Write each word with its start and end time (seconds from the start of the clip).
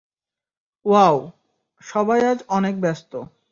Wow, 0.85 1.17
সবাই 1.81 2.19
আজ 2.25 2.39
অনেক 2.49 2.75
ব্যস্ত। 2.81 3.11